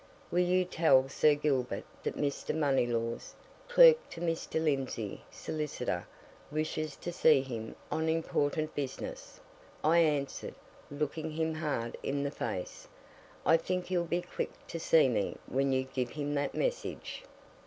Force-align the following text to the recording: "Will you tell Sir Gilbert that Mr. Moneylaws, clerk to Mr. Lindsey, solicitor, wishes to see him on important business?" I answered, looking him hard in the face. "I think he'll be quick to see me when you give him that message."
"Will 0.31 0.39
you 0.39 0.65
tell 0.65 1.07
Sir 1.09 1.35
Gilbert 1.35 1.83
that 2.01 2.17
Mr. 2.17 2.55
Moneylaws, 2.55 3.35
clerk 3.67 3.97
to 4.09 4.19
Mr. 4.19 4.59
Lindsey, 4.59 5.21
solicitor, 5.29 6.07
wishes 6.49 6.95
to 6.95 7.11
see 7.13 7.41
him 7.41 7.75
on 7.91 8.09
important 8.09 8.73
business?" 8.73 9.39
I 9.83 9.99
answered, 9.99 10.55
looking 10.89 11.29
him 11.29 11.53
hard 11.53 11.97
in 12.01 12.23
the 12.23 12.31
face. 12.31 12.87
"I 13.45 13.57
think 13.57 13.85
he'll 13.85 14.03
be 14.05 14.23
quick 14.23 14.49
to 14.69 14.79
see 14.79 15.07
me 15.07 15.37
when 15.45 15.71
you 15.71 15.83
give 15.83 16.09
him 16.09 16.33
that 16.33 16.55
message." 16.55 17.23